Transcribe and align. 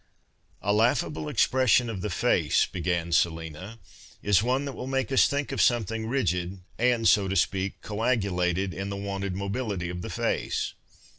"'A 0.63 0.73
laughable 0.73 1.29
expression 1.29 1.87
of 1.87 2.01
the 2.01 2.09
face," 2.09 2.65
began 2.65 3.11
Selina, 3.11 3.77
"is 4.23 4.41
one 4.41 4.65
that 4.65 4.71
will 4.71 4.87
make 4.87 5.11
us 5.11 5.27
think 5.27 5.51
of 5.51 5.61
something 5.61 6.07
rigid 6.07 6.59
and, 6.79 7.07
so 7.07 7.27
to 7.27 7.35
speak, 7.35 7.79
coagulated, 7.83 8.73
in 8.73 8.89
the 8.89 8.97
wonted 8.97 9.35
mobility 9.35 9.89
of 9.89 10.01
the 10.01 10.09
face. 10.09 10.73